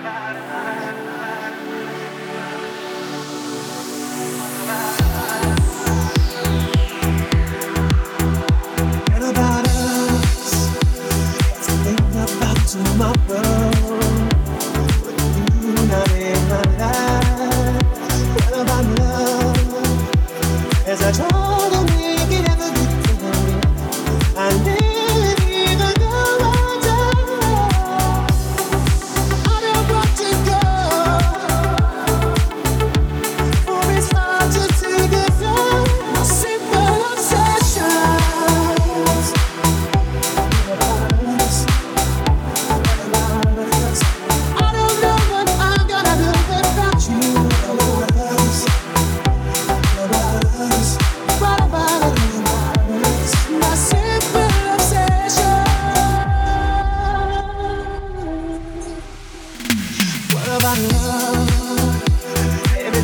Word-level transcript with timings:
about 0.00 0.49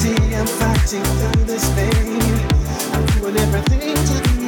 Day 0.00 0.34
I'm 0.34 0.46
fighting 0.46 1.04
through 1.04 1.44
this 1.44 1.72
pain. 1.74 2.20
I'm 2.92 3.06
doing 3.06 3.36
everything 3.36 3.94
to 3.94 4.43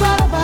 ba 0.00 0.12
ba 0.32 0.39